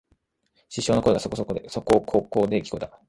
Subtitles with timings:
[0.67, 2.99] 失笑の声がそこここで聞えた